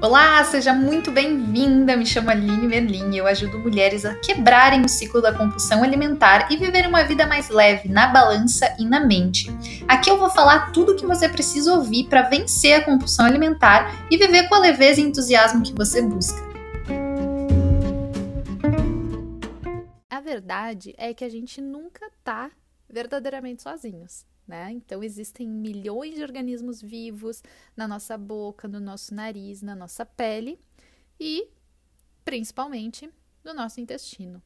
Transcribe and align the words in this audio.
Olá, 0.00 0.44
seja 0.44 0.72
muito 0.72 1.10
bem-vinda. 1.10 1.96
Me 1.96 2.06
chamo 2.06 2.30
Aline 2.30 2.68
Merlin 2.68 3.10
e 3.12 3.18
eu 3.18 3.26
ajudo 3.26 3.58
mulheres 3.58 4.04
a 4.04 4.14
quebrarem 4.14 4.82
o 4.82 4.88
ciclo 4.88 5.20
da 5.20 5.36
compulsão 5.36 5.82
alimentar 5.82 6.52
e 6.52 6.56
viver 6.56 6.86
uma 6.86 7.02
vida 7.02 7.26
mais 7.26 7.48
leve 7.48 7.88
na 7.88 8.06
balança 8.06 8.76
e 8.78 8.84
na 8.84 9.04
mente. 9.04 9.48
Aqui 9.88 10.08
eu 10.08 10.16
vou 10.16 10.30
falar 10.30 10.70
tudo 10.70 10.92
o 10.92 10.96
que 10.96 11.04
você 11.04 11.28
precisa 11.28 11.74
ouvir 11.74 12.04
para 12.04 12.22
vencer 12.22 12.74
a 12.74 12.84
compulsão 12.84 13.26
alimentar 13.26 14.06
e 14.08 14.16
viver 14.16 14.48
com 14.48 14.54
a 14.54 14.60
leveza 14.60 15.00
e 15.00 15.04
entusiasmo 15.04 15.64
que 15.64 15.74
você 15.74 16.00
busca. 16.00 16.38
A 20.08 20.20
verdade 20.20 20.94
é 20.96 21.12
que 21.12 21.24
a 21.24 21.28
gente 21.28 21.60
nunca 21.60 22.08
tá 22.22 22.52
verdadeiramente 22.88 23.64
sozinhos 23.64 24.24
né? 24.48 24.72
Então 24.72 25.04
existem 25.04 25.46
milhões 25.46 26.14
de 26.14 26.22
organismos 26.22 26.80
vivos 26.80 27.42
na 27.76 27.86
nossa 27.86 28.16
boca, 28.16 28.66
no 28.66 28.80
nosso 28.80 29.14
nariz, 29.14 29.60
na 29.60 29.76
nossa 29.76 30.06
pele 30.06 30.58
e 31.20 31.48
principalmente 32.24 33.12
no 33.44 33.52
nosso 33.52 33.78
intestino. 33.80 34.42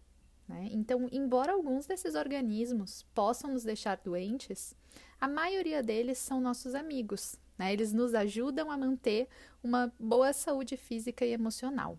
Né? 0.48 0.68
Então, 0.72 1.08
embora 1.12 1.52
alguns 1.52 1.86
desses 1.86 2.16
organismos 2.16 3.04
possam 3.14 3.52
nos 3.52 3.62
deixar 3.62 3.96
doentes, 3.98 4.74
a 5.20 5.28
maioria 5.28 5.82
deles 5.82 6.18
são 6.18 6.40
nossos 6.40 6.74
amigos. 6.74 7.38
Né? 7.56 7.72
Eles 7.72 7.92
nos 7.92 8.12
ajudam 8.12 8.70
a 8.70 8.76
manter 8.76 9.28
uma 9.62 9.92
boa 9.98 10.32
saúde 10.32 10.76
física 10.76 11.24
e 11.24 11.32
emocional. 11.32 11.98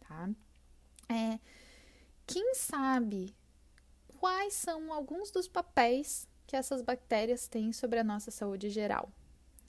Tá? 0.00 0.30
É, 1.08 1.40
quem 2.26 2.54
sabe 2.54 3.34
quais 4.18 4.54
são 4.54 4.92
alguns 4.92 5.32
dos 5.32 5.48
papéis 5.48 6.28
que 6.52 6.56
essas 6.56 6.82
bactérias 6.82 7.48
têm 7.48 7.72
sobre 7.72 7.98
a 7.98 8.04
nossa 8.04 8.30
saúde 8.30 8.68
geral. 8.68 9.10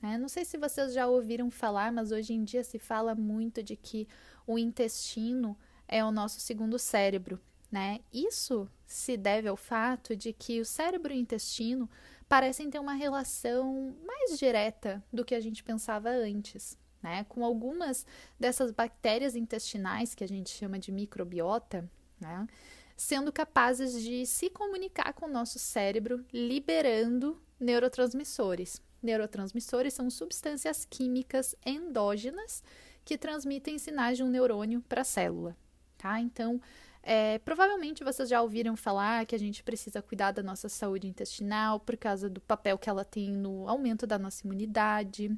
É, 0.02 0.18
não 0.18 0.28
sei 0.28 0.44
se 0.44 0.58
vocês 0.58 0.94
já 0.94 1.08
ouviram 1.08 1.50
falar, 1.50 1.94
mas 1.94 2.12
hoje 2.12 2.34
em 2.34 2.44
dia 2.44 2.62
se 2.62 2.78
fala 2.78 3.16
muito 3.16 3.64
de 3.64 3.78
que 3.78 4.06
o 4.46 4.60
intestino 4.60 5.58
é 5.88 6.04
o 6.04 6.12
nosso 6.12 6.42
segundo 6.42 6.78
cérebro. 6.78 7.40
Né? 7.72 8.02
Isso 8.12 8.70
se 8.86 9.16
deve 9.16 9.48
ao 9.48 9.56
fato 9.56 10.14
de 10.14 10.34
que 10.34 10.60
o 10.60 10.66
cérebro 10.66 11.14
e 11.14 11.16
o 11.16 11.22
intestino 11.22 11.90
parecem 12.28 12.70
ter 12.70 12.80
uma 12.80 12.96
relação 12.96 13.96
mais 14.06 14.38
direta 14.38 15.02
do 15.12 15.24
que 15.24 15.36
a 15.36 15.40
gente 15.40 15.64
pensava 15.64 16.10
antes. 16.10 16.78
Né? 17.02 17.24
Com 17.30 17.46
algumas 17.46 18.06
dessas 18.38 18.72
bactérias 18.72 19.38
intestinais 19.38 20.14
que 20.14 20.24
a 20.26 20.28
gente 20.28 20.50
chama 20.50 20.78
de 20.78 20.92
microbiota, 20.92 21.90
né? 22.24 22.48
sendo 22.96 23.32
capazes 23.32 24.02
de 24.02 24.26
se 24.26 24.50
comunicar 24.50 25.14
com 25.14 25.26
o 25.26 25.32
nosso 25.32 25.60
cérebro, 25.60 26.26
liberando 26.32 27.42
neurotransmissores. 27.60 28.82
Neurotransmissores 29.02 29.94
são 29.94 30.10
substâncias 30.10 30.86
químicas 30.86 31.56
endógenas 31.66 32.64
que 33.04 33.18
transmitem 33.18 33.78
sinais 33.78 34.18
de 34.18 34.24
um 34.24 34.30
neurônio 34.30 34.82
para 34.88 35.02
a 35.02 35.06
célula, 35.06 35.58
tá? 35.98 36.20
Então, 36.22 36.62
é, 37.02 37.38
provavelmente 37.40 38.04
vocês 38.04 38.30
já 38.30 38.42
ouviram 38.42 38.78
falar 38.78 39.26
que 39.26 39.36
a 39.36 39.40
gente 39.40 39.62
precisa 39.62 40.02
cuidar 40.02 40.32
da 40.32 40.42
nossa 40.42 40.70
saúde 40.70 41.08
intestinal 41.08 41.82
por 41.82 41.98
causa 41.98 42.30
do 42.30 42.40
papel 42.40 42.78
que 42.78 42.90
ela 42.90 43.04
tem 43.04 43.30
no 43.30 43.68
aumento 43.68 44.08
da 44.08 44.18
nossa 44.18 44.46
imunidade, 44.46 45.30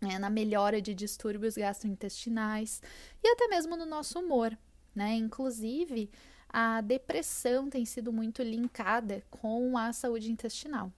né, 0.00 0.18
na 0.18 0.30
melhora 0.30 0.80
de 0.80 0.94
distúrbios 0.94 1.56
gastrointestinais 1.56 2.80
e 3.22 3.28
até 3.28 3.46
mesmo 3.48 3.76
no 3.76 3.84
nosso 3.84 4.18
humor, 4.18 4.56
né? 4.96 5.14
Inclusive, 5.14 6.10
a 6.48 6.80
depressão 6.80 7.68
tem 7.68 7.84
sido 7.84 8.12
muito 8.12 8.42
linkada 8.42 9.22
com 9.30 9.76
a 9.76 9.92
saúde 9.92 10.32
intestinal, 10.32 10.90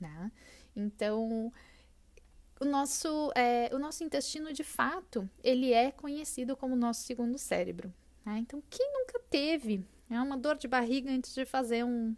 né? 0.00 0.32
Então, 0.74 1.52
o 2.58 2.64
nosso, 2.64 3.30
é, 3.34 3.68
o 3.74 3.78
nosso 3.78 4.02
intestino, 4.02 4.52
de 4.52 4.64
fato, 4.64 5.28
ele 5.44 5.72
é 5.72 5.90
conhecido 5.90 6.56
como 6.56 6.74
nosso 6.74 7.02
segundo 7.02 7.36
cérebro. 7.36 7.92
Né? 8.24 8.38
Então, 8.38 8.62
quem 8.70 8.90
nunca 8.92 9.20
teve 9.28 9.84
né, 10.08 10.20
uma 10.20 10.36
dor 10.36 10.56
de 10.56 10.66
barriga 10.68 11.10
antes 11.10 11.34
de 11.34 11.44
fazer 11.44 11.84
um... 11.84 12.16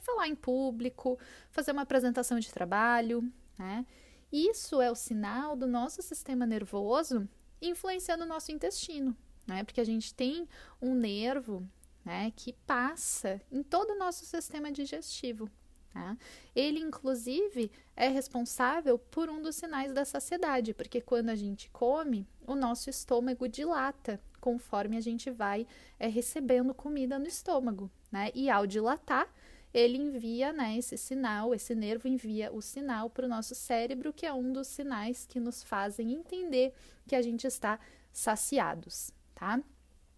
falar 0.00 0.28
em 0.28 0.36
público, 0.36 1.18
fazer 1.50 1.72
uma 1.72 1.82
apresentação 1.82 2.38
de 2.38 2.52
trabalho, 2.52 3.28
né? 3.58 3.84
Isso 4.30 4.80
é 4.82 4.90
o 4.90 4.94
sinal 4.94 5.56
do 5.56 5.66
nosso 5.66 6.02
sistema 6.02 6.44
nervoso 6.44 7.28
influenciando 7.62 8.24
o 8.24 8.28
nosso 8.28 8.52
intestino, 8.52 9.16
né? 9.46 9.64
Porque 9.64 9.80
a 9.80 9.84
gente 9.84 10.14
tem 10.14 10.48
um 10.80 10.94
nervo 10.94 11.66
né, 12.04 12.32
que 12.36 12.52
passa 12.66 13.40
em 13.50 13.62
todo 13.62 13.90
o 13.90 13.98
nosso 13.98 14.24
sistema 14.24 14.70
digestivo. 14.70 15.50
Tá? 15.92 16.16
Ele, 16.54 16.78
inclusive, 16.78 17.70
é 17.96 18.08
responsável 18.08 18.98
por 18.98 19.30
um 19.30 19.40
dos 19.40 19.56
sinais 19.56 19.92
da 19.92 20.04
saciedade, 20.04 20.74
porque 20.74 21.00
quando 21.00 21.30
a 21.30 21.34
gente 21.34 21.70
come, 21.70 22.28
o 22.46 22.54
nosso 22.54 22.90
estômago 22.90 23.48
dilata 23.48 24.20
conforme 24.40 24.96
a 24.96 25.00
gente 25.00 25.30
vai 25.30 25.66
é, 25.98 26.06
recebendo 26.06 26.72
comida 26.74 27.18
no 27.18 27.26
estômago. 27.26 27.90
Né? 28.12 28.30
E 28.34 28.48
ao 28.48 28.66
dilatar, 28.66 29.28
ele 29.74 29.98
envia 29.98 30.52
né, 30.52 30.76
esse 30.76 30.96
sinal, 30.96 31.54
esse 31.54 31.74
nervo 31.74 32.06
envia 32.06 32.52
o 32.52 32.62
sinal 32.62 33.10
para 33.10 33.26
o 33.26 33.28
nosso 33.28 33.54
cérebro, 33.54 34.12
que 34.12 34.24
é 34.24 34.32
um 34.32 34.52
dos 34.52 34.68
sinais 34.68 35.26
que 35.26 35.40
nos 35.40 35.62
fazem 35.62 36.12
entender 36.12 36.72
que 37.08 37.16
a 37.16 37.22
gente 37.22 37.46
está 37.46 37.80
saciados. 38.12 39.10
Tá? 39.36 39.62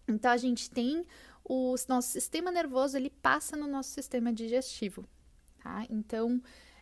Então, 0.07 0.31
a 0.31 0.37
gente 0.37 0.71
tem 0.71 1.05
o 1.43 1.75
nosso 1.87 2.09
sistema 2.09 2.51
nervoso 2.51 2.95
ele 2.95 3.09
passa 3.09 3.57
no 3.57 3.67
nosso 3.67 3.89
sistema 3.89 4.31
digestivo, 4.31 5.03
tá? 5.63 5.83
Então 5.89 6.39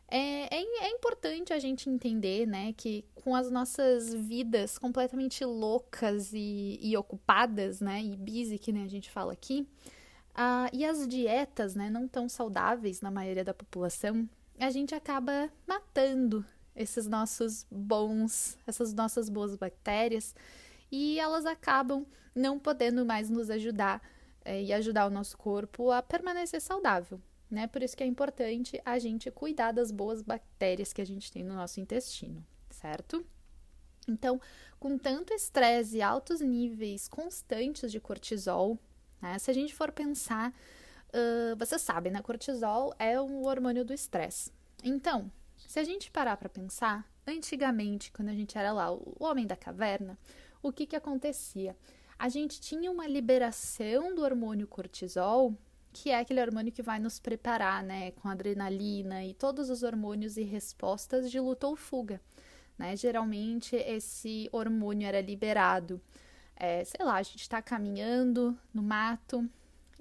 é, 0.10 0.56
é, 0.56 0.86
é, 0.86 0.90
importante 0.90 1.54
a 1.54 1.60
gente 1.60 1.90
entender, 1.90 2.46
né, 2.46 2.74
que 2.74 3.04
com 3.16 3.36
as 3.36 3.52
nossas 3.52 4.14
vidas 4.14 4.78
completamente 4.78 5.44
loucas 5.44 6.32
e, 6.34 6.80
e 6.82 6.96
ocupadas, 6.96 7.82
né, 7.82 8.02
e 8.02 8.16
busy, 8.16 8.58
que 8.58 8.72
né, 8.72 8.84
a 8.84 8.88
gente 8.88 9.10
fala 9.12 9.34
aqui, 9.34 9.68
e 10.72 10.86
as 10.86 11.08
dietas, 11.08 11.76
né, 11.76 11.90
não 11.90 12.08
tão 12.08 12.30
saudáveis 12.30 13.02
na 13.02 13.10
maioria 13.10 13.44
da 13.44 13.54
população, 13.54 14.30
a 14.60 14.70
gente 14.70 14.94
acaba 14.94 15.50
matando 15.66 16.46
esses 16.76 17.08
nossos 17.08 17.66
bons, 17.70 18.58
essas 18.68 18.94
nossas 18.94 19.30
boas 19.30 19.56
bactérias, 19.56 20.36
e 20.92 21.20
elas 21.20 21.46
acabam 21.46 22.06
não 22.34 22.60
podendo 22.60 23.06
mais 23.06 23.30
nos 23.30 23.50
ajudar 23.50 24.02
é, 24.46 24.62
e 24.62 24.72
ajudar 24.72 25.08
o 25.08 25.10
nosso 25.10 25.38
corpo 25.38 25.92
a 25.92 26.02
permanecer 26.02 26.62
saudável. 26.62 27.20
Né? 27.50 27.68
Por 27.68 27.82
isso 27.82 27.96
que 27.96 28.04
é 28.04 28.08
importante 28.08 28.82
a 28.86 29.00
gente 29.00 29.32
cuidar 29.32 29.72
das 29.72 29.92
boas 29.92 30.22
bactérias 30.22 30.92
que 30.94 31.02
a 31.02 31.06
gente 31.06 31.32
tem 31.32 31.44
no 31.44 31.56
nosso 31.56 31.80
intestino, 31.80 32.46
certo? 32.70 33.26
Então, 34.08 34.40
com 34.80 34.98
tanto 34.98 35.34
estresse 35.34 35.98
e 35.98 36.02
altos 36.02 36.42
níveis 36.42 37.08
constantes 37.08 37.92
de 37.92 38.00
cortisol, 38.00 38.78
né? 39.22 39.38
se 39.40 39.50
a 39.50 39.54
gente 39.54 39.74
for 39.74 39.92
pensar, 39.92 40.54
uh, 41.10 41.56
você 41.58 41.80
sabe, 41.80 42.10
né? 42.10 42.22
Cortisol 42.22 42.94
é 43.00 43.20
um 43.20 43.46
hormônio 43.46 43.84
do 43.84 43.94
estresse. 43.94 44.52
Então, 44.84 45.32
se 45.66 45.80
a 45.80 45.84
gente 45.84 46.12
parar 46.12 46.38
para 46.38 46.50
pensar, 46.50 47.10
antigamente, 47.26 48.12
quando 48.12 48.30
a 48.30 48.34
gente 48.34 48.58
era 48.58 48.72
lá 48.72 48.92
o 48.92 49.16
homem 49.20 49.46
da 49.46 49.56
caverna, 49.56 50.18
o 50.68 50.74
que 50.74 50.86
que 50.86 50.96
acontecia? 50.96 51.76
a 52.20 52.30
gente 52.30 52.60
tinha 52.60 52.92
uma 52.92 53.08
liberação 53.08 54.16
do 54.16 54.24
hormônio 54.24 54.68
cortisol, 54.68 55.56
que 55.94 56.10
é 56.10 56.20
aquele 56.20 56.42
hormônio 56.42 56.72
que 56.72 56.82
vai 56.82 57.00
nos 57.00 57.20
preparar, 57.20 57.84
né, 57.84 58.12
com 58.12 58.28
adrenalina 58.28 59.24
e 59.24 59.34
todos 59.34 59.70
os 59.70 59.84
hormônios 59.84 60.38
e 60.38 60.44
respostas 60.44 61.30
de 61.30 61.40
luta 61.40 61.68
ou 61.68 61.76
fuga, 61.76 62.20
né? 62.78 62.96
Geralmente 62.96 63.76
esse 63.76 64.50
hormônio 64.52 65.08
era 65.08 65.22
liberado, 65.22 66.02
é, 66.56 66.84
sei 66.84 67.06
lá, 67.06 67.16
a 67.16 67.24
gente 67.24 67.42
está 67.42 67.62
caminhando 67.62 68.58
no 68.74 68.82
mato 68.82 69.48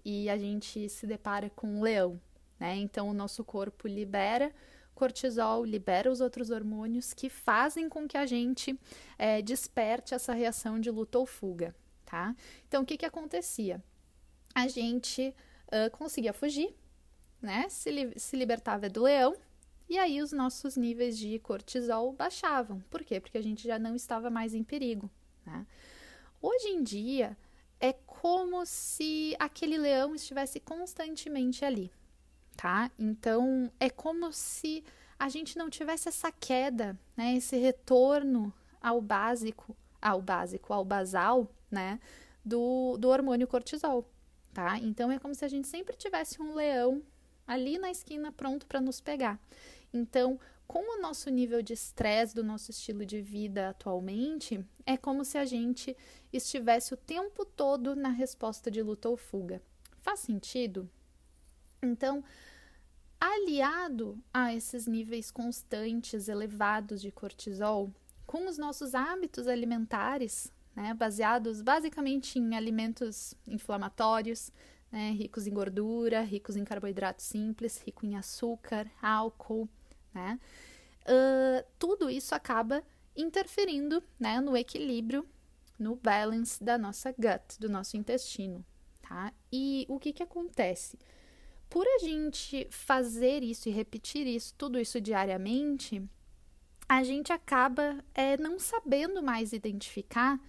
e 0.04 0.28
a 0.30 0.38
gente 0.38 0.88
se 0.88 1.06
depara 1.06 1.50
com 1.50 1.66
um 1.66 1.82
leão, 1.82 2.20
né? 2.58 2.76
Então 2.76 3.08
o 3.08 3.14
nosso 3.14 3.44
corpo 3.44 3.86
libera 3.86 4.52
cortisol, 4.96 5.64
libera 5.64 6.10
os 6.10 6.20
outros 6.20 6.50
hormônios 6.50 7.14
que 7.14 7.30
fazem 7.30 7.88
com 7.88 8.08
que 8.08 8.16
a 8.16 8.26
gente 8.26 8.76
é, 9.16 9.40
desperte 9.40 10.12
essa 10.12 10.32
reação 10.32 10.80
de 10.80 10.90
luta 10.90 11.18
ou 11.18 11.26
fuga 11.26 11.72
tá? 12.06 12.34
Então, 12.66 12.82
o 12.82 12.86
que 12.86 12.96
que 12.96 13.04
acontecia? 13.04 13.82
A 14.54 14.68
gente 14.68 15.34
uh, 15.66 15.90
conseguia 15.90 16.32
fugir, 16.32 16.74
né? 17.42 17.68
Se, 17.68 17.90
li 17.90 18.18
se 18.18 18.36
libertava 18.36 18.88
do 18.88 19.02
leão, 19.02 19.36
e 19.88 19.98
aí 19.98 20.22
os 20.22 20.32
nossos 20.32 20.76
níveis 20.76 21.18
de 21.18 21.38
cortisol 21.40 22.12
baixavam. 22.12 22.80
Por 22.88 23.04
quê? 23.04 23.20
Porque 23.20 23.36
a 23.36 23.42
gente 23.42 23.66
já 23.66 23.78
não 23.78 23.94
estava 23.94 24.30
mais 24.30 24.54
em 24.54 24.64
perigo, 24.64 25.10
né? 25.44 25.66
Hoje 26.40 26.68
em 26.68 26.82
dia, 26.82 27.36
é 27.80 27.92
como 27.92 28.64
se 28.64 29.36
aquele 29.38 29.76
leão 29.76 30.14
estivesse 30.14 30.60
constantemente 30.60 31.64
ali, 31.64 31.90
tá? 32.56 32.90
Então, 32.98 33.70
é 33.78 33.90
como 33.90 34.32
se 34.32 34.84
a 35.18 35.28
gente 35.28 35.56
não 35.56 35.70
tivesse 35.70 36.08
essa 36.08 36.30
queda, 36.32 36.98
né? 37.16 37.36
Esse 37.36 37.56
retorno 37.56 38.52
ao 38.80 39.00
básico, 39.00 39.76
ao 40.00 40.20
básico, 40.22 40.72
ao 40.72 40.84
basal, 40.84 41.50
né, 41.70 41.98
do, 42.44 42.96
do 42.98 43.08
hormônio 43.08 43.46
cortisol, 43.48 44.08
tá? 44.52 44.78
Então 44.78 45.10
é 45.10 45.18
como 45.18 45.34
se 45.34 45.44
a 45.44 45.48
gente 45.48 45.66
sempre 45.66 45.96
tivesse 45.96 46.40
um 46.40 46.54
leão 46.54 47.02
ali 47.46 47.78
na 47.78 47.90
esquina 47.90 48.30
pronto 48.30 48.66
para 48.66 48.80
nos 48.80 49.00
pegar. 49.00 49.40
Então, 49.92 50.38
com 50.66 50.80
o 50.96 51.00
nosso 51.00 51.30
nível 51.30 51.62
de 51.62 51.72
estresse 51.72 52.34
do 52.34 52.42
nosso 52.42 52.70
estilo 52.70 53.06
de 53.06 53.20
vida 53.20 53.70
atualmente, 53.70 54.64
é 54.84 54.96
como 54.96 55.24
se 55.24 55.38
a 55.38 55.44
gente 55.44 55.96
estivesse 56.32 56.92
o 56.92 56.96
tempo 56.96 57.44
todo 57.44 57.94
na 57.94 58.10
resposta 58.10 58.70
de 58.70 58.82
luta 58.82 59.08
ou 59.08 59.16
fuga. 59.16 59.62
Faz 59.98 60.20
sentido? 60.20 60.88
Então, 61.82 62.24
aliado 63.20 64.18
a 64.32 64.54
esses 64.54 64.86
níveis 64.86 65.30
constantes, 65.30 66.28
elevados 66.28 67.00
de 67.00 67.10
cortisol, 67.10 67.92
com 68.26 68.48
os 68.48 68.58
nossos 68.58 68.94
hábitos 68.94 69.46
alimentares, 69.46 70.52
né, 70.74 70.92
baseados 70.92 71.62
basicamente 71.62 72.38
em 72.38 72.54
alimentos 72.54 73.34
inflamatórios, 73.46 74.52
né, 74.90 75.10
ricos 75.12 75.46
em 75.46 75.54
gordura, 75.54 76.20
ricos 76.22 76.56
em 76.56 76.64
carboidratos 76.64 77.24
simples, 77.24 77.78
rico 77.78 78.04
em 78.04 78.16
açúcar, 78.16 78.90
álcool, 79.00 79.68
né, 80.12 80.38
uh, 81.02 81.66
tudo 81.78 82.10
isso 82.10 82.34
acaba 82.34 82.82
interferindo 83.16 84.02
né, 84.18 84.40
no 84.40 84.56
equilíbrio, 84.56 85.26
no 85.78 85.96
balance 85.96 86.62
da 86.62 86.76
nossa 86.76 87.12
gut, 87.12 87.58
do 87.58 87.68
nosso 87.68 87.96
intestino, 87.96 88.64
tá? 89.02 89.32
E 89.52 89.86
o 89.88 89.98
que 89.98 90.12
que 90.12 90.22
acontece? 90.22 90.98
Por 91.68 91.86
a 91.86 91.98
gente 91.98 92.66
fazer 92.70 93.42
isso 93.42 93.68
e 93.68 93.72
repetir 93.72 94.26
isso, 94.26 94.54
tudo 94.56 94.78
isso 94.78 95.00
diariamente, 95.00 96.02
a 96.88 97.02
gente 97.02 97.32
acaba 97.32 98.04
é, 98.14 98.36
não 98.36 98.58
sabendo 98.58 99.22
mais 99.22 99.52
identificar 99.52 100.40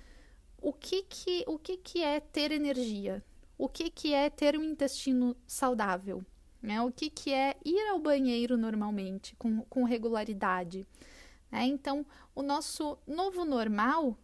o 0.61 0.71
que 0.71 1.03
que, 1.03 1.43
o 1.47 1.57
que 1.57 1.77
que 1.77 2.03
é 2.03 2.19
ter 2.19 2.51
energia, 2.51 3.23
o 3.57 3.67
que 3.67 3.89
que 3.89 4.13
é 4.13 4.29
ter 4.29 4.57
um 4.57 4.63
intestino 4.63 5.35
saudável, 5.47 6.23
né? 6.61 6.81
o 6.81 6.91
que 6.91 7.09
que 7.09 7.33
é 7.33 7.55
ir 7.65 7.87
ao 7.89 7.99
banheiro 7.99 8.57
normalmente, 8.57 9.35
com, 9.35 9.61
com 9.63 9.83
regularidade. 9.83 10.87
Né? 11.51 11.65
Então, 11.65 12.05
o 12.35 12.43
nosso 12.43 12.97
novo 13.07 13.45
normal 13.45 14.17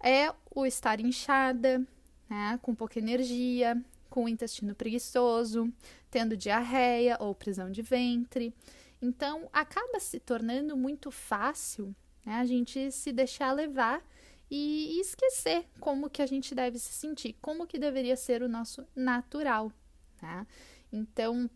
é 0.00 0.32
o 0.54 0.64
estar 0.64 1.00
inchada, 1.00 1.86
né? 2.28 2.58
com 2.62 2.74
pouca 2.74 2.98
energia, 2.98 3.82
com 4.18 4.24
o 4.24 4.28
intestino 4.28 4.74
preguiçoso, 4.74 5.72
tendo 6.10 6.36
diarreia 6.36 7.16
ou 7.20 7.36
prisão 7.36 7.70
de 7.70 7.82
ventre. 7.82 8.52
Então, 9.00 9.48
acaba 9.52 10.00
se 10.00 10.18
tornando 10.18 10.76
muito 10.76 11.08
fácil 11.12 11.94
né, 12.26 12.34
a 12.34 12.44
gente 12.44 12.90
se 12.90 13.12
deixar 13.12 13.52
levar 13.52 14.04
e 14.50 14.98
esquecer 15.00 15.68
como 15.78 16.10
que 16.10 16.20
a 16.20 16.26
gente 16.26 16.52
deve 16.52 16.80
se 16.80 16.92
sentir, 16.92 17.36
como 17.40 17.64
que 17.64 17.78
deveria 17.78 18.16
ser 18.16 18.42
o 18.42 18.48
nosso 18.48 18.84
natural, 18.92 19.70
tá? 20.16 20.44
Então, 20.90 21.48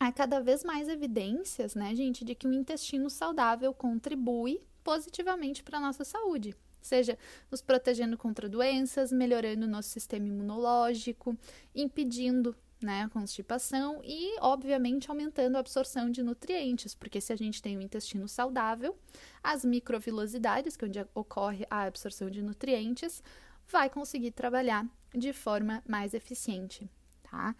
há 0.00 0.10
cada 0.10 0.40
vez 0.40 0.64
mais 0.64 0.88
evidências, 0.88 1.74
né, 1.74 1.94
gente, 1.94 2.24
de 2.24 2.34
que 2.34 2.48
o 2.48 2.52
intestino 2.54 3.10
saudável 3.10 3.74
contribui 3.74 4.62
positivamente 4.82 5.62
para 5.62 5.76
a 5.76 5.82
nossa 5.82 6.02
saúde, 6.02 6.56
seja 6.80 7.18
nos 7.50 7.60
protegendo 7.60 8.16
contra 8.16 8.48
doenças, 8.48 9.12
melhorando 9.12 9.66
o 9.66 9.68
nosso 9.68 9.88
sistema 9.88 10.26
imunológico, 10.26 11.36
impedindo 11.74 12.54
né, 12.82 13.02
a 13.02 13.08
constipação 13.08 14.00
e, 14.02 14.38
obviamente, 14.40 15.10
aumentando 15.10 15.56
a 15.56 15.60
absorção 15.60 16.10
de 16.10 16.22
nutrientes, 16.22 16.94
porque 16.94 17.20
se 17.20 17.32
a 17.32 17.36
gente 17.36 17.60
tem 17.60 17.76
um 17.76 17.82
intestino 17.82 18.26
saudável, 18.26 18.96
as 19.42 19.64
microvilosidades, 19.64 20.76
que 20.76 20.84
é 20.84 20.88
onde 20.88 21.06
ocorre 21.14 21.66
a 21.70 21.82
absorção 21.82 22.30
de 22.30 22.42
nutrientes, 22.42 23.22
vai 23.68 23.90
conseguir 23.90 24.32
trabalhar 24.32 24.86
de 25.14 25.32
forma 25.32 25.82
mais 25.86 26.14
eficiente, 26.14 26.90
tá? 27.22 27.54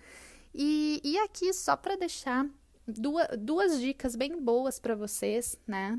E, 0.55 1.01
e 1.05 1.19
aqui, 1.19 1.53
só 1.53 1.77
para 1.77 1.97
deixar 1.97 2.49
duas, 2.87 3.29
duas 3.39 3.81
dicas 3.81 4.17
bem 4.17 4.41
boas 4.41 4.79
para 4.79 4.95
vocês, 4.95 5.57
né? 5.67 5.99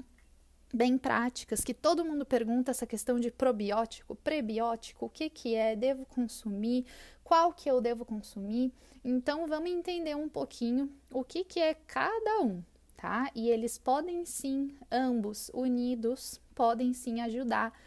Bem 0.73 0.97
práticas, 0.97 1.63
que 1.63 1.73
todo 1.73 2.05
mundo 2.05 2.25
pergunta 2.25 2.71
essa 2.71 2.87
questão 2.87 3.19
de 3.19 3.29
probiótico, 3.29 4.15
prebiótico, 4.15 5.05
o 5.05 5.09
que, 5.09 5.29
que 5.29 5.55
é, 5.55 5.75
devo 5.75 6.05
consumir, 6.05 6.85
qual 7.23 7.53
que 7.53 7.69
eu 7.69 7.81
devo 7.81 8.05
consumir. 8.05 8.71
Então, 9.03 9.47
vamos 9.47 9.69
entender 9.69 10.15
um 10.15 10.29
pouquinho 10.29 10.89
o 11.11 11.23
que, 11.23 11.43
que 11.43 11.59
é 11.59 11.73
cada 11.73 12.41
um, 12.41 12.63
tá? 12.95 13.29
E 13.35 13.49
eles 13.49 13.77
podem 13.77 14.23
sim, 14.25 14.75
ambos 14.89 15.51
unidos, 15.53 16.39
podem 16.55 16.93
sim 16.93 17.19
ajudar 17.19 17.77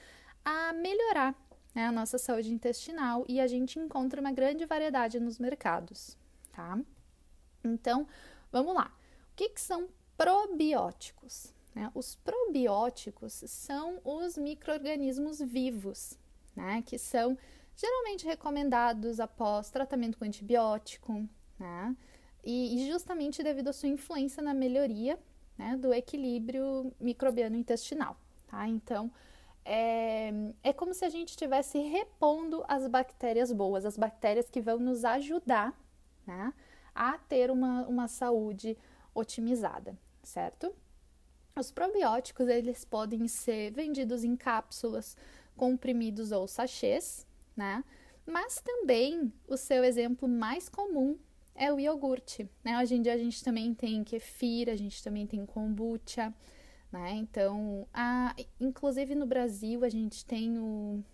a 0.44 0.72
melhorar 0.74 1.34
né, 1.74 1.86
a 1.86 1.92
nossa 1.92 2.18
saúde 2.18 2.52
intestinal 2.52 3.24
e 3.26 3.40
a 3.40 3.46
gente 3.46 3.78
encontra 3.78 4.20
uma 4.20 4.32
grande 4.32 4.66
variedade 4.66 5.18
nos 5.18 5.38
mercados 5.38 6.18
tá? 6.54 6.78
Então, 7.62 8.06
vamos 8.50 8.74
lá. 8.74 8.92
O 9.32 9.36
que, 9.36 9.50
que 9.50 9.60
são 9.60 9.88
probióticos? 10.16 11.52
Né? 11.74 11.90
Os 11.94 12.14
probióticos 12.16 13.32
são 13.32 14.00
os 14.04 14.38
micro-organismos 14.38 15.40
vivos, 15.40 16.18
né? 16.54 16.82
Que 16.86 16.98
são 16.98 17.36
geralmente 17.76 18.24
recomendados 18.24 19.18
após 19.18 19.70
tratamento 19.70 20.16
com 20.16 20.24
antibiótico, 20.24 21.28
né? 21.58 21.96
E, 22.44 22.76
e 22.76 22.90
justamente 22.90 23.42
devido 23.42 23.68
à 23.68 23.72
sua 23.72 23.88
influência 23.88 24.42
na 24.42 24.54
melhoria 24.54 25.18
né, 25.56 25.76
do 25.76 25.92
equilíbrio 25.92 26.92
microbiano 27.00 27.56
intestinal, 27.56 28.16
tá? 28.46 28.68
Então, 28.68 29.10
é, 29.64 30.30
é 30.62 30.72
como 30.72 30.92
se 30.92 31.04
a 31.04 31.08
gente 31.08 31.30
estivesse 31.30 31.78
repondo 31.78 32.62
as 32.68 32.86
bactérias 32.86 33.50
boas, 33.50 33.84
as 33.84 33.96
bactérias 33.96 34.50
que 34.50 34.60
vão 34.60 34.78
nos 34.78 35.04
ajudar 35.04 35.74
né, 36.26 36.52
a 36.94 37.16
ter 37.16 37.50
uma, 37.50 37.86
uma 37.86 38.08
saúde 38.08 38.76
otimizada, 39.14 39.96
certo? 40.22 40.74
Os 41.56 41.70
probióticos 41.70 42.48
eles 42.48 42.84
podem 42.84 43.28
ser 43.28 43.70
vendidos 43.72 44.24
em 44.24 44.34
cápsulas, 44.34 45.16
comprimidos 45.56 46.32
ou 46.32 46.48
sachês, 46.48 47.24
né? 47.56 47.84
Mas 48.26 48.60
também 48.60 49.32
o 49.46 49.56
seu 49.56 49.84
exemplo 49.84 50.28
mais 50.28 50.68
comum 50.68 51.16
é 51.54 51.72
o 51.72 51.78
iogurte, 51.78 52.50
né? 52.64 52.80
Hoje 52.80 52.96
em 52.96 53.02
dia 53.02 53.14
a 53.14 53.18
gente 53.18 53.44
também 53.44 53.72
tem 53.72 54.02
kefir, 54.02 54.68
a 54.68 54.74
gente 54.74 55.00
também 55.02 55.28
tem 55.28 55.46
kombucha, 55.46 56.34
né? 56.90 57.12
Então, 57.12 57.86
a, 57.94 58.34
inclusive 58.60 59.14
no 59.14 59.26
Brasil 59.26 59.84
a 59.84 59.88
gente 59.88 60.24
tem 60.26 60.58
o, 60.58 61.04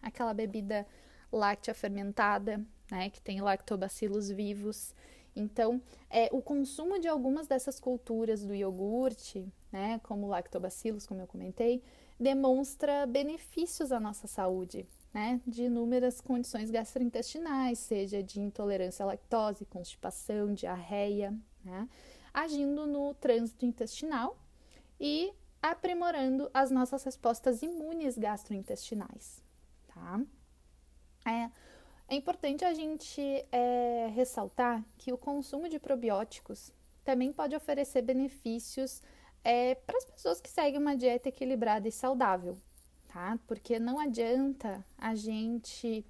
aquela 0.00 0.32
bebida 0.32 0.86
láctea 1.32 1.74
fermentada, 1.74 2.64
né, 2.88 3.10
que 3.10 3.20
tem 3.20 3.40
lactobacilos 3.40 4.30
vivos. 4.30 4.94
Então, 5.36 5.82
é, 6.08 6.28
o 6.32 6.40
consumo 6.40 6.98
de 6.98 7.08
algumas 7.08 7.46
dessas 7.46 7.80
culturas 7.80 8.44
do 8.44 8.54
iogurte, 8.54 9.52
né, 9.72 9.98
como 10.04 10.28
lactobacilos, 10.28 11.06
como 11.06 11.20
eu 11.20 11.26
comentei, 11.26 11.82
demonstra 12.18 13.06
benefícios 13.06 13.90
à 13.90 13.98
nossa 13.98 14.28
saúde, 14.28 14.86
né, 15.12 15.40
de 15.46 15.64
inúmeras 15.64 16.20
condições 16.20 16.70
gastrointestinais, 16.70 17.78
seja 17.80 18.22
de 18.22 18.40
intolerância 18.40 19.02
à 19.02 19.06
lactose, 19.06 19.64
constipação, 19.64 20.54
diarreia, 20.54 21.36
né, 21.64 21.88
agindo 22.32 22.86
no 22.86 23.14
trânsito 23.14 23.66
intestinal 23.66 24.38
e 25.00 25.32
aprimorando 25.60 26.50
as 26.54 26.70
nossas 26.70 27.02
respostas 27.02 27.62
imunes 27.62 28.18
gastrointestinais, 28.18 29.42
tá? 29.88 30.20
É, 31.26 31.50
é 32.14 32.16
importante 32.16 32.64
a 32.64 32.72
gente 32.72 33.20
é, 33.50 34.08
ressaltar 34.14 34.84
que 34.96 35.12
o 35.12 35.18
consumo 35.18 35.68
de 35.68 35.78
probióticos 35.80 36.72
também 37.04 37.32
pode 37.32 37.56
oferecer 37.56 38.02
benefícios 38.02 39.02
é, 39.42 39.74
para 39.74 39.98
as 39.98 40.04
pessoas 40.04 40.40
que 40.40 40.48
seguem 40.48 40.80
uma 40.80 40.96
dieta 40.96 41.28
equilibrada 41.28 41.88
e 41.88 41.92
saudável, 41.92 42.56
tá? 43.08 43.38
Porque 43.46 43.78
não 43.78 43.98
adianta 43.98 44.86
a 44.96 45.14
gente 45.14 46.06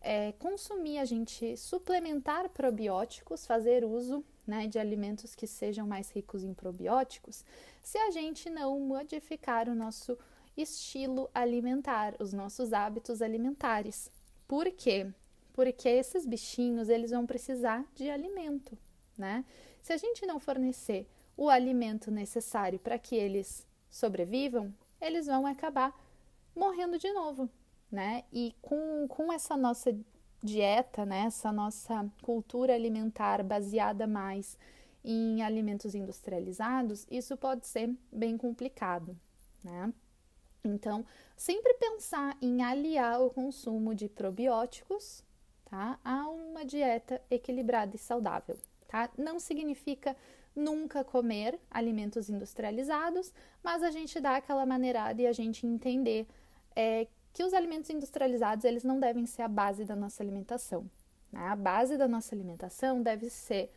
é, 0.00 0.32
consumir, 0.32 0.98
a 0.98 1.04
gente 1.04 1.56
suplementar 1.56 2.48
probióticos, 2.48 3.46
fazer 3.46 3.84
uso 3.84 4.24
né, 4.46 4.66
de 4.66 4.78
alimentos 4.78 5.34
que 5.34 5.46
sejam 5.46 5.86
mais 5.86 6.10
ricos 6.10 6.42
em 6.42 6.52
probióticos, 6.52 7.44
se 7.80 7.96
a 7.96 8.10
gente 8.10 8.50
não 8.50 8.78
modificar 8.80 9.68
o 9.68 9.74
nosso 9.74 10.18
estilo 10.56 11.30
alimentar, 11.32 12.14
os 12.18 12.32
nossos 12.32 12.72
hábitos 12.72 13.22
alimentares. 13.22 14.10
Por 14.46 14.70
quê? 14.72 15.10
Porque 15.54 15.88
esses 15.88 16.26
bichinhos 16.26 16.88
eles 16.88 17.12
vão 17.12 17.24
precisar 17.24 17.86
de 17.94 18.10
alimento, 18.10 18.76
né? 19.16 19.44
Se 19.80 19.92
a 19.92 19.96
gente 19.96 20.26
não 20.26 20.40
fornecer 20.40 21.08
o 21.36 21.48
alimento 21.48 22.10
necessário 22.10 22.78
para 22.78 22.98
que 22.98 23.14
eles 23.14 23.66
sobrevivam, 23.88 24.74
eles 25.00 25.26
vão 25.26 25.46
acabar 25.46 25.94
morrendo 26.56 26.98
de 26.98 27.10
novo, 27.12 27.48
né? 27.90 28.24
E 28.32 28.52
com, 28.60 29.06
com 29.08 29.32
essa 29.32 29.56
nossa 29.56 29.96
dieta, 30.42 31.06
né, 31.06 31.20
essa 31.26 31.50
nossa 31.50 32.06
cultura 32.20 32.74
alimentar 32.74 33.42
baseada 33.42 34.06
mais 34.06 34.58
em 35.02 35.42
alimentos 35.42 35.94
industrializados, 35.94 37.06
isso 37.10 37.36
pode 37.36 37.66
ser 37.66 37.94
bem 38.12 38.36
complicado, 38.36 39.16
né? 39.62 39.92
Então, 40.64 41.04
sempre 41.36 41.74
pensar 41.74 42.36
em 42.42 42.62
aliar 42.62 43.20
o 43.20 43.30
consumo 43.30 43.94
de 43.94 44.08
probióticos 44.08 45.22
tá? 45.64 45.98
a 46.04 46.28
uma 46.28 46.64
dieta 46.64 47.20
equilibrada 47.30 47.96
e 47.96 47.98
saudável. 47.98 48.56
tá? 48.88 49.10
Não 49.16 49.38
significa 49.38 50.16
nunca 50.54 51.02
comer 51.02 51.58
alimentos 51.70 52.28
industrializados, 52.28 53.32
mas 53.62 53.82
a 53.82 53.90
gente 53.90 54.20
dá 54.20 54.36
aquela 54.36 54.64
maneirada 54.64 55.20
e 55.20 55.26
a 55.26 55.32
gente 55.32 55.66
entender 55.66 56.26
é, 56.76 57.08
que 57.32 57.42
os 57.42 57.52
alimentos 57.52 57.90
industrializados 57.90 58.64
eles 58.64 58.84
não 58.84 59.00
devem 59.00 59.26
ser 59.26 59.42
a 59.42 59.48
base 59.48 59.84
da 59.84 59.96
nossa 59.96 60.22
alimentação. 60.22 60.88
Né? 61.32 61.40
A 61.48 61.56
base 61.56 61.96
da 61.96 62.06
nossa 62.06 62.34
alimentação 62.34 63.02
deve 63.02 63.28
ser 63.28 63.72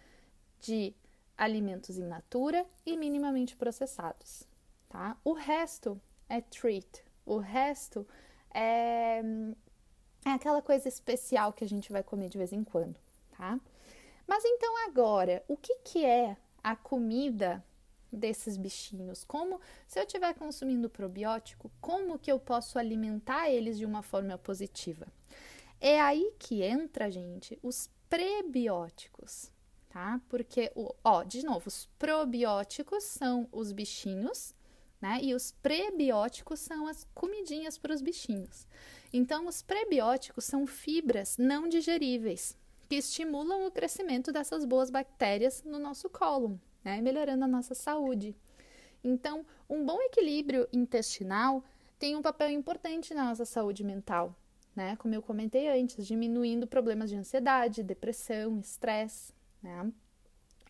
de 0.60 0.94
alimentos 1.36 1.98
in 1.98 2.06
natura 2.06 2.66
e 2.86 2.96
minimamente 2.96 3.56
processados. 3.56 4.48
Tá? 4.88 5.18
O 5.24 5.34
resto 5.34 6.00
é 6.30 6.42
treat, 6.42 7.04
o 7.26 7.38
resto 7.38 8.08
é, 8.54 9.22
é 10.30 10.34
aquela 10.34 10.62
coisa 10.62 10.88
especial 10.88 11.54
que 11.54 11.64
a 11.64 11.68
gente 11.68 11.92
vai 11.92 12.04
comer 12.04 12.30
de 12.30 12.38
vez 12.38 12.52
em 12.52 12.64
quando. 12.64 12.96
Tá? 13.38 13.60
Mas 14.28 14.44
então 14.44 14.86
agora, 14.86 15.44
o 15.48 15.56
que, 15.56 15.76
que 15.84 16.06
é 16.06 16.36
a 16.64 16.76
comida 16.76 17.64
desses 18.12 18.58
bichinhos? 18.58 19.24
Como, 19.24 19.62
se 19.88 20.00
eu 20.00 20.04
estiver 20.04 20.34
consumindo 20.34 20.90
probiótico, 20.90 21.72
como 21.80 22.20
que 22.20 22.32
eu 22.32 22.40
posso 22.40 22.78
alimentar 22.78 23.50
eles 23.50 23.78
de 23.78 23.86
uma 23.86 24.02
forma 24.02 24.38
positiva? 24.38 25.08
É 25.80 26.02
aí 26.02 26.34
que 26.40 26.64
entra, 26.64 27.12
gente, 27.12 27.58
os 27.62 27.90
prebióticos, 28.10 29.52
tá? 29.90 30.20
Porque, 30.28 30.72
ó, 31.04 31.24
de 31.24 31.46
novo, 31.46 31.68
os 31.68 31.86
probióticos 32.00 33.04
são 33.04 33.48
os 33.52 33.72
bichinhos, 33.72 34.56
né? 35.00 35.20
E 35.22 35.36
os 35.36 35.52
prebióticos 35.52 36.60
são 36.60 36.88
as 36.88 37.06
comidinhas 37.14 37.78
para 37.78 37.94
os 37.94 38.02
bichinhos. 38.02 38.66
Então, 39.12 39.48
os 39.48 39.62
prebióticos 39.62 40.46
são 40.46 40.68
fibras 40.68 41.38
não 41.38 41.68
digeríveis, 41.68 42.58
que 42.88 42.96
estimulam 42.96 43.66
o 43.68 43.72
crescimento 43.72 44.32
dessas 44.32 44.66
boas 44.66 44.90
bactérias 44.90 45.64
no 45.64 45.80
nosso 45.80 46.10
cólon, 46.10 46.58
né, 46.84 47.02
melhorando 47.02 47.44
a 47.44 47.48
nossa 47.48 47.74
saúde. 47.74 48.36
Então, 49.04 49.46
um 49.70 49.86
bom 49.86 50.02
equilíbrio 50.02 50.68
intestinal 50.72 51.64
tem 52.00 52.16
um 52.16 52.22
papel 52.22 52.50
importante 52.50 53.14
na 53.14 53.26
nossa 53.26 53.46
saúde 53.46 53.84
mental, 53.84 54.36
né? 54.76 54.96
Como 54.98 55.14
eu 55.14 55.22
comentei 55.22 55.68
antes, 55.68 56.06
diminuindo 56.06 56.68
problemas 56.68 57.10
de 57.10 57.16
ansiedade, 57.16 57.84
depressão, 57.84 58.60
estresse, 58.60 59.34
né? 59.62 59.92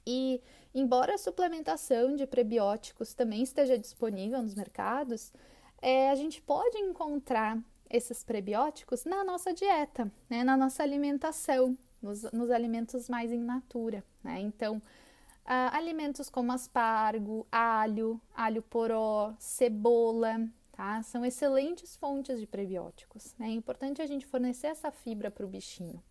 E 0.05 0.41
embora 0.73 1.15
a 1.15 1.17
suplementação 1.17 2.15
de 2.15 2.25
prebióticos 2.25 3.13
também 3.13 3.43
esteja 3.43 3.77
disponível 3.77 4.41
nos 4.41 4.55
mercados, 4.55 5.33
é, 5.81 6.09
a 6.09 6.15
gente 6.15 6.41
pode 6.41 6.77
encontrar 6.77 7.61
esses 7.89 8.23
prebióticos 8.23 9.05
na 9.05 9.23
nossa 9.23 9.53
dieta, 9.53 10.11
né? 10.29 10.43
na 10.43 10.57
nossa 10.57 10.83
alimentação, 10.83 11.77
nos, 12.01 12.23
nos 12.31 12.51
alimentos 12.51 13.09
mais 13.09 13.31
in 13.31 13.39
natura. 13.39 14.03
Né? 14.23 14.39
Então, 14.41 14.77
uh, 14.77 15.71
alimentos 15.71 16.29
como 16.29 16.51
aspargo, 16.51 17.47
alho, 17.51 18.19
alho 18.33 18.61
poró, 18.61 19.33
cebola, 19.39 20.47
tá? 20.71 21.01
São 21.01 21.25
excelentes 21.25 21.95
fontes 21.95 22.39
de 22.39 22.45
prebióticos. 22.45 23.33
Né? 23.39 23.47
É 23.47 23.51
importante 23.51 24.01
a 24.01 24.05
gente 24.05 24.25
fornecer 24.25 24.67
essa 24.67 24.91
fibra 24.91 25.31
para 25.31 25.45
o 25.45 25.49
bichinho, 25.49 26.01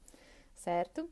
certo? 0.54 1.08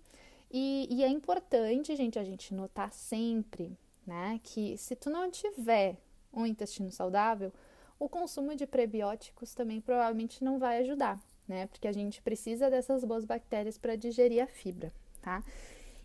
E, 0.51 0.87
e, 0.91 1.03
é 1.03 1.09
importante, 1.09 1.97
gente, 1.97 2.19
a 2.19 2.25
gente 2.25 2.55
notar 2.55 2.93
sempre, 2.93 3.77
né, 4.07 4.39
que 4.43 4.77
se 4.77 4.95
tu 4.95 5.11
não 5.11 5.29
tiver 5.29 5.97
um 6.33 6.47
intestino 6.47 6.93
saudável, 6.93 7.53
o 7.99 8.09
consumo 8.09 8.55
de 8.55 8.67
prebióticos 8.67 9.55
também 9.55 9.81
provavelmente 9.81 10.43
não 10.43 10.59
vai 10.59 10.79
ajudar, 10.79 11.21
né? 11.47 11.67
Porque 11.67 11.89
a 11.89 11.93
gente 11.93 12.21
precisa 12.23 12.71
dessas 12.71 13.05
boas 13.05 13.25
bactérias 13.25 13.79
para 13.79 13.97
digerir 13.97 14.43
a 14.43 14.47
fibra, 14.47 14.93
tá? 15.23 15.43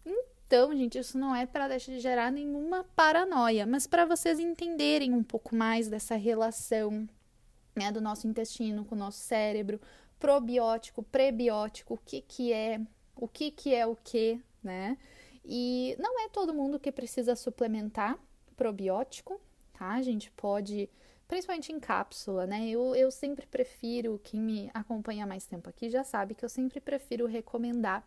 Então, 0.05 0.75
gente, 0.75 0.97
isso 0.97 1.17
não 1.17 1.35
é 1.35 1.45
para 1.45 1.67
deixar 1.67 1.91
de 1.91 1.99
gerar 1.99 2.31
nenhuma 2.31 2.83
paranoia, 2.95 3.67
mas 3.67 3.85
para 3.85 4.03
vocês 4.03 4.39
entenderem 4.39 5.13
um 5.13 5.23
pouco 5.23 5.55
mais 5.55 5.87
dessa 5.87 6.15
relação 6.15 7.07
né, 7.75 7.91
do 7.91 8.01
nosso 8.01 8.27
intestino 8.27 8.83
com 8.83 8.95
o 8.95 8.97
nosso 8.97 9.19
cérebro, 9.19 9.79
probiótico, 10.19 11.03
prebiótico, 11.03 11.93
o 11.93 11.97
que 11.97 12.21
que 12.21 12.51
é, 12.51 12.81
o 13.15 13.27
que 13.27 13.51
que 13.51 13.73
é 13.73 13.85
o 13.85 13.95
que, 13.95 14.41
né? 14.63 14.97
E 15.45 15.95
não 15.99 16.19
é 16.19 16.29
todo 16.29 16.53
mundo 16.53 16.79
que 16.79 16.91
precisa 16.91 17.35
suplementar 17.35 18.17
probiótico, 18.57 19.39
tá? 19.73 19.91
A 19.91 20.01
gente 20.01 20.31
pode 20.31 20.89
principalmente 21.29 21.71
em 21.71 21.79
cápsula, 21.79 22.47
né? 22.47 22.67
Eu, 22.67 22.95
eu 22.95 23.11
sempre 23.11 23.45
prefiro, 23.45 24.19
quem 24.23 24.41
me 24.41 24.69
acompanha 24.73 25.27
mais 25.27 25.45
tempo 25.45 25.69
aqui 25.69 25.87
já 25.87 26.03
sabe 26.03 26.33
que 26.33 26.43
eu 26.43 26.49
sempre 26.49 26.81
prefiro 26.81 27.27
recomendar 27.27 28.03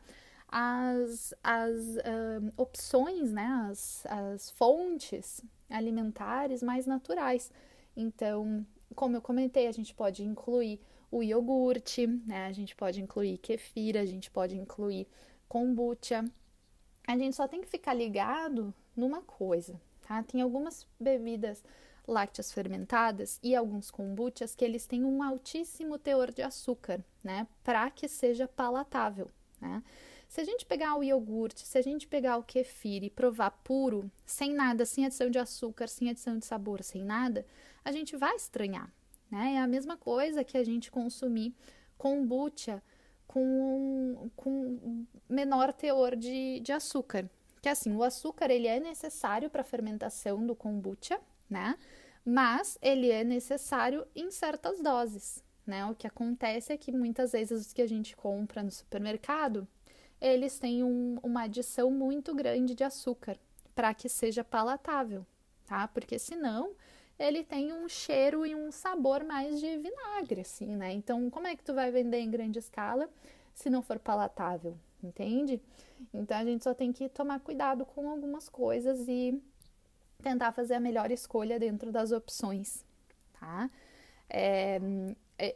as, 0.49 1.33
as 1.43 1.97
uh, 1.97 2.53
opções, 2.57 3.33
né? 3.33 3.47
As, 3.71 4.05
as 4.07 4.51
fontes 4.51 5.41
alimentares 5.71 6.65
mais 6.65 6.85
naturais. 6.85 7.51
Então, 7.97 8.67
como 8.95 9.17
eu 9.17 9.23
comentei, 9.23 9.69
a 9.69 9.73
gente 9.73 9.95
pode 9.95 10.25
incluir 10.25 10.81
o 11.09 11.23
iogurte, 11.23 12.09
né? 12.09 12.47
A 12.47 12.53
gente 12.53 12.75
pode 12.75 13.01
incluir 13.01 13.39
kefir, 13.39 13.97
a 13.97 14.05
gente 14.05 14.33
pode 14.33 14.59
incluir 14.59 15.07
kombucha. 15.49 16.25
A 17.07 17.17
gente 17.17 17.37
só 17.37 17.47
tem 17.47 17.61
que 17.61 17.69
ficar 17.69 17.95
ligado 17.95 18.75
numa 18.97 19.23
coisa, 19.23 19.81
tá? 20.09 20.25
Tem 20.25 20.43
algumas 20.43 20.89
bebidas 20.99 21.63
lácteas 22.07 22.53
fermentadas 22.53 23.39
e 23.43 23.55
alguns 23.55 23.91
kombuchas 23.91 24.55
que 24.55 24.65
eles 24.65 24.87
têm 24.87 25.05
um 25.05 25.23
altíssimo 25.23 25.99
teor 25.99 26.31
de 26.31 26.43
açúcar, 26.43 27.05
né, 27.23 27.47
para 27.63 27.91
que 27.91 28.09
seja 28.09 28.49
palatável, 28.49 29.31
né? 29.61 29.83
Se 30.29 30.41
a 30.41 30.45
gente 30.45 30.65
pegar 30.65 30.97
o 30.97 31.05
iogurte, 31.05 31.67
se 31.67 31.77
a 31.77 31.83
gente 31.83 32.07
pegar 32.07 32.39
o 32.39 32.43
kefir 32.43 33.05
e 33.05 33.11
provar 33.11 33.51
puro, 33.63 34.11
sem 34.25 34.55
nada, 34.55 34.87
sem 34.87 35.05
adição 35.05 35.29
de 35.29 35.39
açúcar, 35.39 35.89
sem 35.89 36.09
adição 36.09 36.39
de 36.39 36.47
sabor, 36.47 36.83
sem 36.83 37.05
nada, 37.05 37.47
a 37.85 37.93
gente 37.93 38.17
vai 38.17 38.35
estranhar, 38.35 38.91
né? 39.31 39.57
É 39.57 39.59
a 39.59 39.67
mesma 39.67 39.95
coisa 39.95 40.43
que 40.43 40.57
a 40.57 40.65
gente 40.65 40.91
consumir 40.91 41.55
kombucha 41.99 42.83
com, 43.27 44.31
com 44.35 45.07
menor 45.29 45.71
teor 45.73 46.17
de, 46.17 46.61
de 46.61 46.73
açúcar. 46.73 47.31
Que 47.61 47.69
assim, 47.69 47.95
o 47.95 48.03
açúcar 48.03 48.51
ele 48.51 48.67
é 48.67 48.81
necessário 48.81 49.51
para 49.51 49.61
a 49.61 49.65
fermentação 49.65 50.47
do 50.47 50.57
kombucha, 50.57 51.21
né? 51.53 51.79
Mas 52.25 52.79
ele 52.81 53.11
é 53.11 53.23
necessário 53.23 54.07
em 54.17 54.31
certas 54.31 54.81
doses, 54.81 55.45
né? 55.67 55.85
O 55.87 55.95
que 55.95 56.07
acontece 56.07 56.73
é 56.73 56.79
que 56.79 56.91
muitas 56.91 57.33
vezes 57.33 57.67
os 57.67 57.73
que 57.73 57.83
a 57.83 57.87
gente 57.87 58.17
compra 58.17 58.63
no 58.63 58.71
supermercado, 58.71 59.69
eles 60.21 60.59
têm 60.59 60.83
um, 60.83 61.19
uma 61.23 61.43
adição 61.43 61.91
muito 61.91 62.35
grande 62.35 62.75
de 62.75 62.83
açúcar 62.83 63.37
para 63.75 63.93
que 63.93 64.09
seja 64.09 64.43
palatável, 64.43 65.27
tá? 65.67 65.87
Porque 65.89 66.19
senão 66.19 66.75
ele 67.19 67.45
tem 67.45 67.73
um 67.73 67.89
cheiro 67.89 68.47
e 68.47 68.55
um 68.55 68.73
sabor 68.73 69.25
mais 69.25 69.61
de 69.61 69.77
vinagre, 69.77 70.41
assim, 70.41 70.75
né? 70.77 70.93
Então, 70.93 71.29
como 71.29 71.47
é 71.47 71.55
que 71.55 71.63
tu 71.63 71.75
vai 71.75 71.91
vender 71.91 72.21
em 72.21 72.31
grande 72.31 72.59
escala 72.59 73.09
se 73.55 73.69
não 73.69 73.83
for 73.83 73.99
palatável, 73.99 74.77
entende? 75.03 75.61
Então, 76.15 76.37
a 76.37 76.45
gente 76.45 76.65
só 76.65 76.73
tem 76.73 76.93
que 76.93 77.09
tomar 77.09 77.41
cuidado 77.41 77.85
com 77.85 78.09
algumas 78.09 78.49
coisas 78.49 79.07
e 79.09 79.41
tentar 80.23 80.53
fazer 80.53 80.75
a 80.75 80.81
melhor 80.81 81.11
escolha 81.11 81.59
dentro 81.59 81.93
das 81.93 82.13
opções, 82.13 82.85
tá? 83.39 83.71
É, 84.31 84.81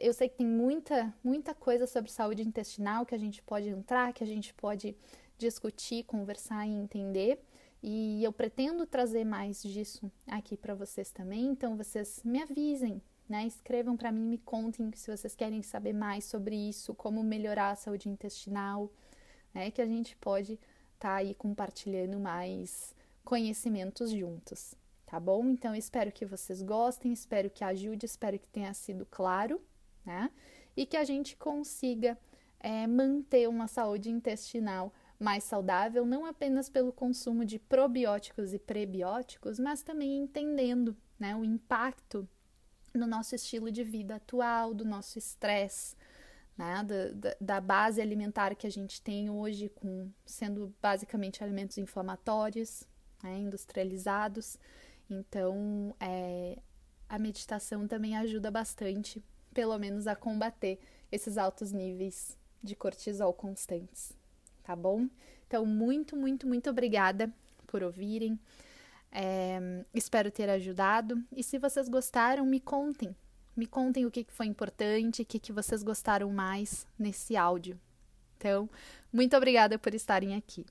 eu 0.01 0.13
sei 0.13 0.27
que 0.27 0.37
tem 0.37 0.45
muita, 0.45 1.13
muita 1.23 1.53
coisa 1.53 1.87
sobre 1.87 2.11
saúde 2.11 2.43
intestinal 2.43 3.05
que 3.05 3.15
a 3.15 3.17
gente 3.17 3.41
pode 3.41 3.69
entrar, 3.69 4.13
que 4.13 4.23
a 4.23 4.27
gente 4.27 4.53
pode 4.53 4.95
discutir, 5.37 6.03
conversar 6.03 6.67
e 6.67 6.71
entender. 6.71 7.41
E 7.81 8.23
eu 8.23 8.33
pretendo 8.33 8.85
trazer 8.85 9.23
mais 9.23 9.61
disso 9.63 10.11
aqui 10.27 10.57
para 10.57 10.75
vocês 10.75 11.11
também. 11.11 11.45
Então, 11.45 11.77
vocês 11.77 12.21
me 12.23 12.41
avisem, 12.41 13.01
né? 13.29 13.45
Escrevam 13.45 13.95
para 13.95 14.11
mim, 14.11 14.25
me 14.25 14.37
contem 14.39 14.91
se 14.95 15.15
vocês 15.15 15.35
querem 15.35 15.61
saber 15.61 15.93
mais 15.93 16.25
sobre 16.25 16.55
isso, 16.55 16.93
como 16.93 17.23
melhorar 17.23 17.71
a 17.71 17.75
saúde 17.75 18.09
intestinal, 18.09 18.91
né? 19.53 19.71
Que 19.71 19.81
a 19.81 19.85
gente 19.85 20.17
pode 20.17 20.53
estar 20.53 21.09
tá 21.09 21.15
aí 21.15 21.33
compartilhando 21.35 22.19
mais 22.19 22.95
conhecimentos 23.27 24.09
juntos, 24.11 24.73
tá 25.05 25.19
bom? 25.19 25.49
Então 25.49 25.75
espero 25.75 26.13
que 26.13 26.25
vocês 26.25 26.61
gostem, 26.61 27.11
espero 27.11 27.49
que 27.49 27.61
ajude, 27.61 28.05
espero 28.05 28.39
que 28.39 28.47
tenha 28.47 28.73
sido 28.73 29.05
claro, 29.05 29.61
né? 30.05 30.31
E 30.77 30.85
que 30.85 30.95
a 30.95 31.03
gente 31.03 31.35
consiga 31.35 32.17
é, 32.57 32.87
manter 32.87 33.49
uma 33.49 33.67
saúde 33.67 34.09
intestinal 34.09 34.93
mais 35.19 35.43
saudável, 35.43 36.05
não 36.05 36.25
apenas 36.25 36.69
pelo 36.69 36.93
consumo 36.93 37.43
de 37.43 37.59
probióticos 37.59 38.53
e 38.53 38.59
prebióticos, 38.59 39.59
mas 39.59 39.83
também 39.83 40.19
entendendo 40.19 40.95
né, 41.19 41.35
o 41.35 41.43
impacto 41.43 42.25
no 42.93 43.05
nosso 43.05 43.35
estilo 43.35 43.69
de 43.69 43.83
vida 43.83 44.15
atual, 44.15 44.73
do 44.73 44.85
nosso 44.85 45.19
estresse, 45.19 45.97
né, 46.57 46.81
da, 47.13 47.35
da, 47.41 47.59
base 47.59 47.99
alimentar 47.99 48.55
que 48.55 48.65
a 48.65 48.71
gente 48.71 49.01
tem 49.01 49.29
hoje, 49.29 49.67
com 49.67 50.09
sendo 50.25 50.73
basicamente 50.81 51.43
alimentos 51.43 51.77
inflamatórios, 51.77 52.87
né, 53.23 53.37
industrializados. 53.39 54.57
Então, 55.09 55.95
é, 55.99 56.57
a 57.07 57.17
meditação 57.17 57.87
também 57.87 58.17
ajuda 58.17 58.51
bastante, 58.51 59.23
pelo 59.53 59.77
menos 59.77 60.07
a 60.07 60.15
combater 60.15 60.79
esses 61.11 61.37
altos 61.37 61.71
níveis 61.71 62.37
de 62.61 62.75
cortisol 62.75 63.33
constantes, 63.33 64.11
tá 64.63 64.75
bom? 64.75 65.07
Então, 65.47 65.65
muito, 65.65 66.15
muito, 66.15 66.45
muito 66.45 66.69
obrigada 66.69 67.31
por 67.65 67.81
ouvirem. 67.81 68.37
É, 69.11 69.83
espero 69.93 70.29
ter 70.29 70.49
ajudado. 70.49 71.23
E 71.35 71.41
se 71.41 71.57
vocês 71.57 71.87
gostaram, 71.87 72.45
me 72.45 72.59
contem. 72.59 73.15
Me 73.55 73.65
contem 73.65 74.05
o 74.05 74.11
que 74.11 74.25
foi 74.29 74.45
importante, 74.45 75.21
o 75.21 75.25
que 75.25 75.51
vocês 75.51 75.81
gostaram 75.81 76.29
mais 76.31 76.85
nesse 76.99 77.35
áudio. 77.35 77.79
Então, 78.37 78.69
muito 79.11 79.35
obrigada 79.35 79.79
por 79.79 79.95
estarem 79.95 80.35
aqui. 80.35 80.65